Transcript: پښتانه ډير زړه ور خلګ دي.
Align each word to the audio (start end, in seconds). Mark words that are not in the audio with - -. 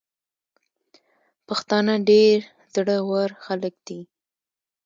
پښتانه 1.47 1.93
ډير 2.09 2.39
زړه 2.73 2.97
ور 3.09 3.29
خلګ 3.43 3.73
دي. 3.87 4.01